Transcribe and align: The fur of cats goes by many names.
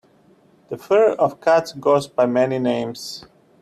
The 0.69 0.79
fur 0.79 1.11
of 1.11 1.39
cats 1.41 1.73
goes 1.73 2.07
by 2.07 2.25
many 2.25 2.57
names. 2.57 3.27